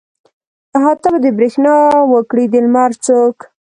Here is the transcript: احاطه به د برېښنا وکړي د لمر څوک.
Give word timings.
احاطه 0.77 1.07
به 1.13 1.19
د 1.25 1.27
برېښنا 1.37 1.73
وکړي 2.13 2.45
د 2.49 2.55
لمر 2.65 2.91
څوک. 3.05 3.37